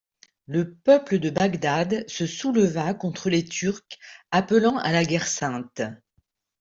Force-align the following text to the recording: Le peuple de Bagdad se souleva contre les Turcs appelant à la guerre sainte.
Le 0.47 0.73
peuple 0.73 1.19
de 1.19 1.29
Bagdad 1.29 2.05
se 2.09 2.25
souleva 2.25 2.95
contre 2.95 3.29
les 3.29 3.45
Turcs 3.45 3.99
appelant 4.31 4.79
à 4.79 4.91
la 4.91 5.05
guerre 5.05 5.27
sainte. 5.27 5.83